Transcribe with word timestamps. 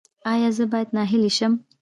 ایا 0.33 0.49
زه 0.57 0.63
باید 0.71 0.89
ناهیلي 0.95 1.31
شم؟ 1.37 1.53